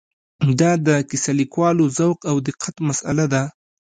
دا 0.59 0.71
د 0.87 0.89
کیسه 1.09 1.31
لیکوالو 1.39 1.83
ذوق 1.97 2.19
او 2.29 2.35
دقت 2.47 2.75
مساله 2.89 3.25
ده. 3.33 3.43